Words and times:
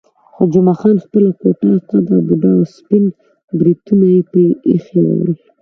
خو 0.33 0.43
جمعه 0.53 0.75
خان 0.79 0.95
خپله 1.05 1.29
کوټه 1.39 1.71
قده، 1.89 2.15
بوډا 2.27 2.51
او 2.57 2.63
سپین 2.75 3.05
بریتونه 3.59 4.05
یې 4.13 4.21
پرې 4.29 4.45
ایښي 4.69 4.99
ول. 5.03 5.31